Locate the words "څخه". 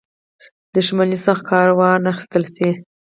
1.25-1.43